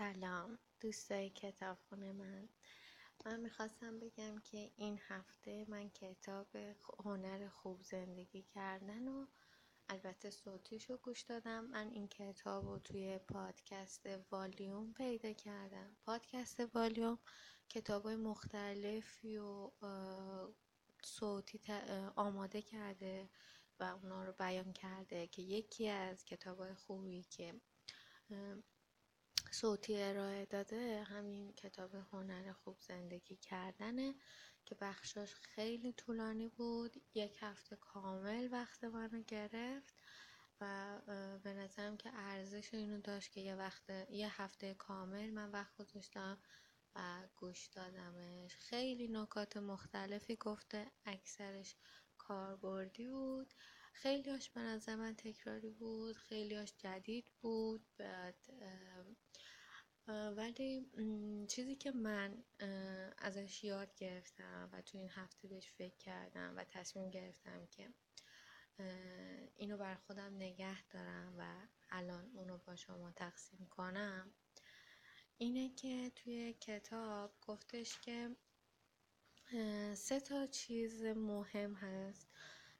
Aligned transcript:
سلام 0.00 0.58
دوستای 0.80 1.30
کتابخونه 1.30 2.12
من. 2.12 2.48
من 3.24 3.40
می‌خواستم 3.40 4.00
بگم 4.00 4.38
که 4.38 4.70
این 4.76 5.00
هفته 5.08 5.66
من 5.68 5.90
کتاب 5.90 6.46
هنر 7.04 7.48
خوب 7.48 7.82
زندگی 7.82 8.42
کردن 8.42 9.08
و 9.08 9.26
البته 9.88 10.30
صوتیش 10.30 10.90
رو 10.90 10.96
گوش 10.96 11.22
دادم. 11.22 11.64
من 11.64 11.88
این 11.90 12.08
کتاب 12.08 12.64
رو 12.64 12.78
توی 12.78 13.18
پادکست 13.18 14.06
والیوم 14.30 14.92
پیدا 14.92 15.32
کردم. 15.32 15.96
پادکست 16.04 16.60
والیوم 16.74 17.18
کتاب 17.68 18.02
های 18.02 18.16
مختلفی 18.16 19.38
و 19.38 19.70
صوتی 21.04 21.60
آماده 22.16 22.62
کرده 22.62 23.28
و 23.80 23.84
اونا 23.84 24.24
رو 24.24 24.32
بیان 24.32 24.72
کرده 24.72 25.26
که 25.26 25.42
یکی 25.42 25.88
از 25.88 26.24
کتاب 26.24 26.58
های 26.58 26.74
خوبی 26.74 27.22
که 27.22 27.54
صوتی 29.52 30.02
ارائه 30.02 30.46
داده 30.46 31.02
همین 31.02 31.52
کتاب 31.52 31.94
هنر 31.94 32.52
خوب 32.52 32.80
زندگی 32.80 33.36
کردنه 33.36 34.14
که 34.66 34.74
بخشاش 34.74 35.34
خیلی 35.34 35.92
طولانی 35.92 36.48
بود. 36.48 36.96
یک 37.14 37.38
هفته 37.40 37.76
کامل 37.76 38.48
وقت 38.52 38.84
منو 38.84 39.22
گرفت 39.22 39.94
و 40.60 40.98
به 41.44 41.52
نظرم 41.54 41.96
که 41.96 42.10
ارزش 42.14 42.74
اینو 42.74 43.00
داشت 43.00 43.32
که 43.32 43.40
یه 43.40 43.54
وقت 43.54 43.90
یه 44.10 44.42
هفته 44.42 44.74
کامل 44.74 45.30
من 45.30 45.50
وقت 45.50 45.76
گذاشتم 45.76 46.38
و 46.94 47.28
گوش 47.36 47.66
دادمش. 47.66 48.56
خیلی 48.56 49.08
نکات 49.08 49.56
مختلفی 49.56 50.36
گفته 50.36 50.90
اکثرش 51.04 51.76
کاربردی 52.18 53.08
بود. 53.08 53.54
خیلیاش 53.92 54.50
به 54.50 54.60
نظر 54.60 54.96
من 54.96 55.14
تکراری 55.16 55.70
بود 55.70 56.16
خیلیاش 56.16 56.74
جدید 56.78 57.30
بود 57.40 57.86
بعد 57.98 58.36
ولی 60.08 60.90
چیزی 61.48 61.76
که 61.76 61.90
من 61.90 62.44
ازش 63.18 63.64
یاد 63.64 63.94
گرفتم 63.94 64.68
و 64.72 64.82
تو 64.82 64.98
این 64.98 65.10
هفته 65.10 65.48
بهش 65.48 65.72
فکر 65.72 65.96
کردم 65.96 66.54
و 66.56 66.64
تصمیم 66.64 67.10
گرفتم 67.10 67.66
که 67.66 67.94
اینو 69.56 69.76
بر 69.76 69.94
خودم 69.94 70.34
نگه 70.36 70.82
دارم 70.86 71.34
و 71.38 71.66
الان 71.90 72.30
اونو 72.34 72.58
با 72.58 72.76
شما 72.76 73.12
تقسیم 73.12 73.66
کنم 73.66 74.30
اینه 75.38 75.74
که 75.74 76.12
توی 76.16 76.52
کتاب 76.52 77.34
گفتش 77.40 78.00
که 78.00 78.36
سه 79.94 80.20
تا 80.20 80.46
چیز 80.46 81.02
مهم 81.04 81.74
هست 81.74 82.28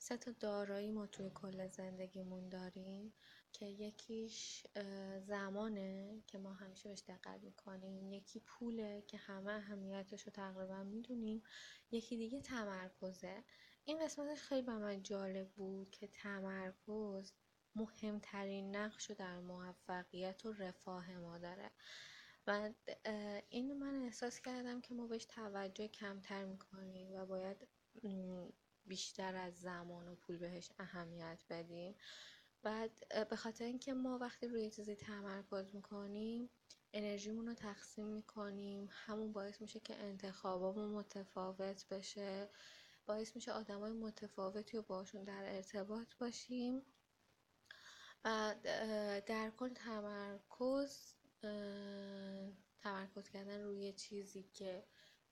سه 0.00 0.16
تا 0.16 0.30
دارایی 0.30 0.90
ما 0.90 1.06
توی 1.06 1.30
کل 1.34 1.66
زندگیمون 1.68 2.48
داریم 2.48 3.12
که 3.52 3.66
یکیش 3.66 4.66
زمانه 5.20 6.22
که 6.26 6.38
ما 6.38 6.52
همیشه 6.52 6.88
بهش 6.88 7.02
دقت 7.08 7.40
می‌کنیم. 7.42 8.12
یکی 8.12 8.40
پوله 8.40 9.02
که 9.06 9.16
همه 9.16 9.52
اهمیتش 9.52 10.22
رو 10.22 10.32
تقریبا 10.32 10.84
می‌دونیم. 10.84 11.42
یکی 11.90 12.16
دیگه 12.16 12.40
تمرکزه. 12.40 13.44
این 13.84 14.04
قسمتش 14.04 14.42
خیلی 14.42 14.62
به 14.62 14.72
من 14.72 15.02
جالب 15.02 15.48
بود 15.50 15.90
که 15.90 16.06
تمرکز 16.06 17.32
مهمترین 17.74 18.76
نقش 18.76 19.10
رو 19.10 19.16
در 19.16 19.38
موفقیت 19.40 20.46
و 20.46 20.52
رفاه 20.52 21.16
ما 21.16 21.38
داره. 21.38 21.70
و 22.46 22.70
اینو 23.48 23.74
من 23.74 24.02
احساس 24.02 24.40
کردم 24.40 24.80
که 24.80 24.94
ما 24.94 25.06
بهش 25.06 25.24
توجه 25.24 25.88
کمتر 25.88 26.44
می‌کنیم 26.44 27.12
و 27.12 27.26
باید 27.26 27.68
بیشتر 28.88 29.36
از 29.36 29.60
زمان 29.60 30.08
و 30.08 30.14
پول 30.14 30.36
بهش 30.38 30.72
اهمیت 30.78 31.44
بدیم. 31.50 31.94
بعد 32.62 32.90
به 33.30 33.36
خاطر 33.36 33.64
اینکه 33.64 33.94
ما 33.94 34.18
وقتی 34.18 34.48
روی 34.48 34.70
چیزی 34.70 34.94
تمرکز 34.94 35.74
می‌کنیم 35.74 36.50
انرژیمون 36.92 37.46
رو 37.46 37.54
تقسیم 37.54 38.06
می‌کنیم 38.06 38.88
همون 38.92 39.32
باعث 39.32 39.60
میشه 39.60 39.80
که 39.80 39.96
انتخابامون 39.96 40.88
متفاوت 40.88 41.88
بشه 41.88 42.48
باعث 43.06 43.36
میشه 43.36 43.52
آدمای 43.52 43.92
متفاوتی 43.92 44.76
رو 44.76 44.82
باشون 44.82 45.24
در 45.24 45.54
ارتباط 45.54 46.14
باشیم. 46.20 46.82
و 48.24 48.54
در 49.26 49.52
کل 49.56 49.68
تمرکز 49.74 51.14
تمرکز 52.82 53.28
کردن 53.28 53.62
روی 53.62 53.92
چیزی 53.92 54.42
که 54.42 54.84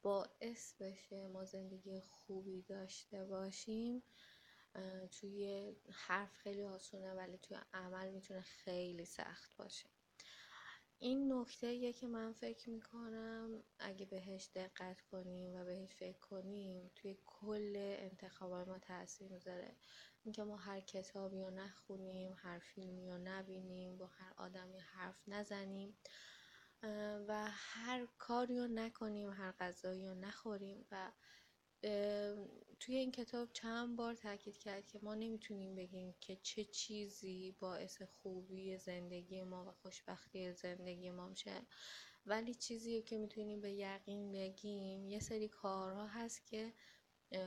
باعث 0.07 0.75
بشه 0.75 1.27
ما 1.27 1.45
زندگی 1.45 2.01
خوبی 2.01 2.63
داشته 2.63 3.25
باشیم. 3.25 4.03
توی 5.11 5.73
حرف 5.93 6.37
خیلی 6.37 6.65
آسونه 6.65 7.15
ولی 7.15 7.39
توی 7.39 7.57
عمل 7.73 8.11
می‌تونه 8.11 8.41
خیلی 8.41 9.05
سخت 9.05 9.57
باشه. 9.57 9.91
این 10.99 11.33
نکته 11.33 11.67
یه 11.75 11.93
که 11.93 12.07
من 12.07 12.33
فکر 12.33 12.71
می‌کنم 12.71 13.65
اگه 13.79 14.07
بهش 14.07 14.51
دقت 14.55 15.01
کنیم 15.01 15.55
و 15.55 15.65
بهش 15.65 15.95
فکر 15.95 16.19
کنیم 16.19 16.91
توی 16.95 17.17
کل 17.27 17.73
انتخابای 17.77 18.65
ما 18.65 18.79
تاثیر 18.79 19.29
می‌ذاره. 19.29 19.77
اینکه 20.25 20.43
ما 20.45 20.57
هر 20.57 20.81
کتابی 20.81 21.43
رو 21.43 21.51
نخونیم 21.51 22.35
هر 22.37 22.59
فیلمی 22.59 23.11
رو 23.11 23.19
نبینیم 23.19 23.97
با 23.97 24.07
هر 24.07 24.33
آدمی 24.37 24.79
حرف 24.79 25.29
نزنیم. 25.29 25.99
و 27.29 27.49
هر 27.51 28.07
کاری 28.19 28.59
رو 28.59 28.67
نکنیم 28.67 29.31
هر 29.31 29.53
غذایی 29.53 30.09
رو 30.09 30.15
نخوریم 30.15 30.87
و 30.91 31.13
توی 32.81 32.97
این 32.97 33.13
کتاب 33.13 33.53
چند 33.53 33.97
بار 33.97 34.15
تاکید 34.15 34.59
کرد 34.59 34.87
که 34.87 34.99
ما 35.03 35.15
نمی‌تونیم 35.15 35.75
بگیم 35.75 36.15
که 36.21 36.37
چه 36.37 36.65
چیزی 36.65 37.57
باعث 37.61 38.03
خوبی 38.03 38.79
زندگی 38.79 39.43
ما 39.43 39.65
و 39.65 39.73
خوشبختی 39.73 40.53
زندگی 40.53 41.11
ما 41.11 41.29
میشه. 41.29 41.67
ولی 42.27 42.55
چیزی 42.55 43.03
که 43.03 43.19
می‌تونیم 43.19 43.61
به 43.61 43.73
یقین 43.73 44.33
بگیم 44.33 45.09
یه 45.09 45.21
سری 45.21 45.49
کارها 45.49 46.07
هست 46.07 46.47
که 46.47 46.73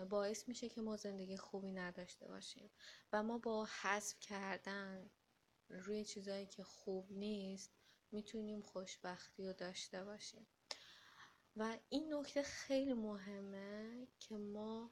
باعث 0.09 0.47
میشه 0.47 0.69
که 0.69 0.81
ما 0.81 0.95
زندگی 0.97 1.37
خوبی 1.37 1.71
نداشته 1.71 2.27
باشیم. 2.27 2.69
و 3.13 3.23
ما 3.23 3.37
با 3.37 3.67
حذف 3.81 4.19
کردن 4.19 5.09
روی 5.69 6.05
چیزایی 6.05 6.45
که 6.45 6.63
خوب 6.63 7.11
نیست 7.11 7.78
می‌تونیم 8.11 8.61
خوشبختی 8.61 9.47
رو 9.47 9.53
داشته 9.53 10.03
باشیم. 10.03 10.47
و 11.55 11.77
این 11.89 12.13
نکته 12.13 12.41
خیلی 12.41 12.93
مهمه 12.93 14.07
که 14.19 14.37
ما 14.37 14.91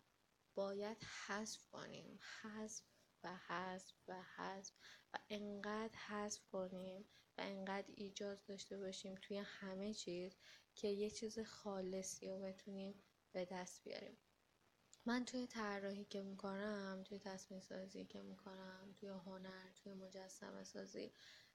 باید 0.55 1.03
حذف 1.03 1.67
کنیم. 1.67 2.19
حذف 2.41 2.83
و 3.23 3.35
حذف 3.35 3.93
و 4.07 4.21
حذف 4.21 4.73
و 5.13 5.17
انقدر 5.29 5.95
حذف 5.97 6.41
کنیم 6.51 7.05
و 7.37 7.41
انقدر 7.41 7.87
ایجاز 7.95 8.45
داشته 8.45 8.77
باشیم 8.77 9.15
توی 9.15 9.37
همه 9.37 9.93
چیز 9.93 10.37
که 10.75 10.87
یه 10.87 11.09
چیز 11.09 11.39
خالصی 11.39 12.29
رو 12.29 12.39
بتونیم 12.39 13.03
به 13.31 13.45
دست 13.45 13.83
بیاریم. 13.83 14.17
من 15.07 15.25
توی 15.25 15.47
طراحی 15.47 16.05
که 16.05 16.21
می‌کنم 16.21 17.01
توی 17.05 17.19
تصمیم 17.19 17.59
سازی 17.59 18.05
که 18.05 18.21
می‌کنم 18.21 18.93
توی 18.95 19.09
هنر 19.09 19.71
توی 19.75 19.93
مجسمه 19.93 20.63
سازی 20.63 21.11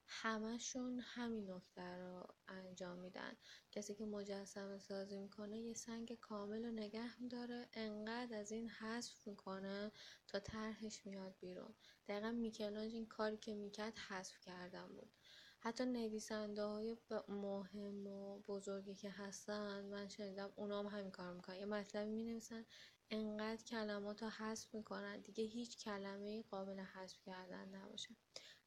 همشون 0.07 0.99
همین 0.99 1.51
نکته 1.51 1.97
رو 1.97 2.27
انجام 2.47 2.99
میدن. 2.99 3.37
کسی 3.71 3.95
که 3.95 4.05
مجسمه 4.05 4.79
سازی 4.79 5.17
می‌کنه 5.17 5.59
یه 5.59 5.73
سنگ 5.73 6.13
کامل 6.13 6.65
رو 6.65 6.71
نگه 6.71 7.21
میداره 7.21 7.69
انقدر 7.73 8.37
از 8.37 8.51
این 8.51 8.69
حذف 8.69 9.27
می‌کنه 9.27 9.91
تا 10.27 10.39
طرحش 10.39 11.05
میاد 11.05 11.35
بیرون. 11.39 11.73
دقیقا 12.07 12.31
میکلانج 12.31 12.93
این 12.93 13.05
کاری 13.05 13.37
که 13.37 13.53
می‌کرد 13.53 13.97
حذف 13.97 14.39
کردن 14.39 14.87
بود. 14.87 15.11
حتی 15.59 15.85
نویسنده 15.85 16.63
های 16.63 16.97
مهم 17.27 18.07
و 18.07 18.39
بزرگی 18.39 18.95
که 18.95 19.09
هستن 19.09 19.85
من 19.85 20.07
شنیدم 20.07 20.53
اونا 20.55 20.79
هم 20.79 20.85
همین 20.99 21.11
کار 21.11 21.33
می‌کنن. 21.33 21.55
یه 21.55 21.65
مطلبی 21.65 22.09
می 22.11 22.23
نویسن 22.23 22.65
انقدر 23.09 23.63
کلمات 23.63 24.23
رو 24.23 24.29
حذف 24.29 24.73
می‌کنن. 24.73 25.21
دیگه 25.21 25.43
هیچ 25.43 25.77
کلمه 25.77 26.41
قابل 26.41 26.79
حذف 26.79 27.21
کردن 27.25 27.67
نباشه. 27.75 28.15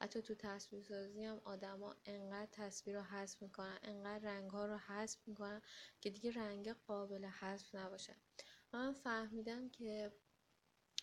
حتی 0.00 0.22
تو 0.22 0.34
تصویر 0.34 0.82
سازی 0.82 1.24
هم 1.24 1.40
آدما 1.44 1.96
انقدر 2.04 2.48
تصویر 2.52 2.96
رو 2.96 3.02
حذف 3.02 3.42
می‌کنن 3.42 3.78
انقدر 3.82 4.24
رنگ 4.24 4.50
ها 4.50 4.66
رو 4.66 4.76
حذف 4.76 5.28
می‌کنن 5.28 5.62
که 6.00 6.10
دیگه 6.10 6.30
رنگ 6.32 6.72
قابل 6.72 7.24
حذف 7.24 7.74
نباشه. 7.74 8.16
من 8.72 8.92
فهمیدم 8.92 9.68
که 9.68 10.12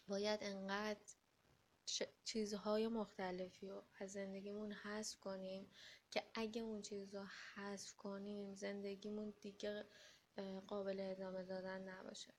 باید 0.07 0.39
انقدر 0.43 1.01
چیزهای 2.25 2.87
مختلفی 2.87 3.67
رو 3.67 3.83
از 3.99 4.11
زندگیمون 4.11 4.71
حذف 4.71 5.19
کنیم 5.19 5.69
که 6.11 6.23
اگه 6.33 6.61
اون 6.61 6.81
چیزها 6.81 7.27
حذف 7.55 7.93
کنیم 7.93 8.55
زندگیمون 8.55 9.33
دیگه 9.41 9.85
قابل 10.67 10.99
ادامه 10.99 11.43
دادن 11.43 11.81
نباشه. 11.89 12.33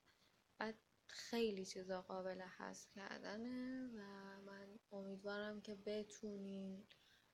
بعد 0.58 0.78
خیلی 1.06 1.66
چیزا 1.66 2.02
قابل 2.02 2.40
حذف 2.40 2.90
کردنه 2.90 3.88
و 3.96 4.00
من 4.40 4.78
امیدوارم 4.92 5.60
که 5.60 5.74
بتونین 5.74 6.86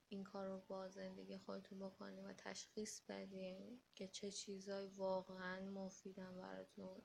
این 0.08 0.24
کار 0.24 0.46
رو 0.46 0.60
با 0.68 0.88
زندگی 0.88 1.38
خودتون 1.38 1.78
بکنیم 1.78 2.24
و 2.24 2.32
تشخیص 2.32 3.00
بدین 3.08 3.80
که 3.94 4.08
چه 4.08 4.30
چیزایی 4.30 4.86
واقعا 4.88 5.70
مفیدن 5.70 6.36
براتون. 6.36 7.02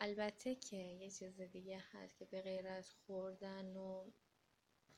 البته 0.00 0.54
که 0.54 0.76
یه 0.76 1.10
چیز 1.10 1.40
دیگه 1.40 1.84
هست 1.90 2.16
که 2.16 2.24
به 2.24 2.42
غیر 2.42 2.68
از 2.68 2.90
خوردن 2.90 3.76
و 3.76 4.10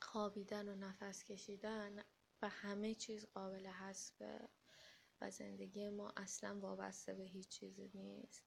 خوابیدن 0.01 0.67
و 0.67 0.75
نفس 0.75 1.23
کشیدن 1.23 2.03
و 2.41 2.49
همه 2.49 2.95
چیز 2.95 3.25
قابل 3.25 3.67
حذفه 3.67 4.49
و 5.21 5.31
زندگی 5.31 5.89
ما 5.89 6.13
اصلا 6.17 6.59
وابسته 6.59 7.13
به 7.13 7.23
هیچ 7.23 7.47
چیزی 7.49 7.91
نیست. 7.93 8.43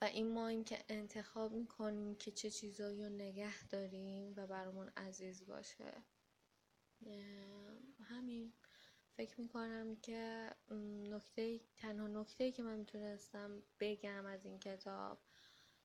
و 0.00 0.04
این 0.04 0.32
ما 0.32 0.48
این 0.48 0.64
که 0.64 0.84
انتخاب 0.88 1.52
می‌کنیم 1.52 2.14
که 2.14 2.30
چه 2.30 2.50
چیزایی 2.50 3.02
رو 3.02 3.08
نگه 3.08 3.68
داریم 3.68 4.34
و 4.36 4.46
برامون 4.46 4.88
عزیز 4.96 5.46
باشه. 5.46 6.02
همین. 8.02 8.52
فکر 9.16 9.40
می‌کنم 9.40 9.96
که 9.96 10.50
نکته 11.10 11.60
تنها 11.76 12.06
نکته 12.06 12.52
که 12.52 12.62
من 12.62 12.78
می‌تونستم 12.78 13.62
بگم 13.80 14.26
از 14.26 14.44
این 14.44 14.58
کتاب 14.58 15.18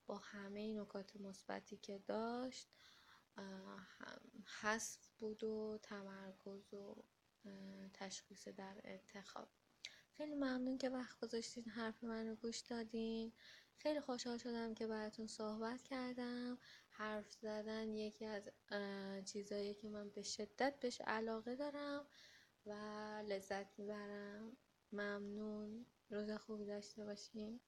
با 0.05 0.17
همه 0.17 0.73
نکات 0.73 1.15
مثبتی 1.15 1.77
که 1.77 1.97
داشت 1.97 2.67
حذف 4.61 5.07
بود 5.19 5.43
و 5.43 5.79
تمرکز 5.83 6.73
و 6.73 7.03
تشخیص 7.93 8.47
در 8.47 8.81
انتخاب. 8.83 9.49
خیلی 10.11 10.35
ممنون 10.35 10.77
که 10.77 10.89
وقت 10.89 11.19
گذاشتین 11.19 11.63
حرف 11.69 12.03
منو 12.03 12.35
گوش 12.35 12.59
دادین. 12.59 13.33
خیلی 13.81 14.01
خوشحال 14.01 14.37
شدم 14.37 14.73
که 14.73 14.87
براتون 14.87 15.27
صحبت 15.27 15.83
کردم. 15.83 16.57
حرف 16.89 17.31
زدن 17.31 17.93
یکی 17.93 18.25
از 18.25 18.49
چیزایی 19.25 19.73
که 19.73 19.89
من 19.89 20.09
به 20.09 20.21
شدت 20.21 20.79
بهش 20.79 21.01
علاقه 21.01 21.55
دارم 21.55 22.05
و 22.65 22.71
لذت 23.27 23.79
می‌برم. 23.79 24.57
ممنون. 24.91 25.85
روز 26.09 26.31
خوبی 26.31 26.65
داشته 26.65 27.05
باشین. 27.05 27.59